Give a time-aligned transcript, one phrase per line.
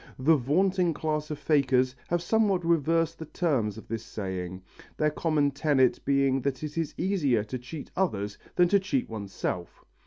[0.17, 4.63] The vaunting class of fakers have somewhat reversed the terms of this saying,
[4.97, 9.85] their common tenet being that it is easier to cheat others than to cheat oneself.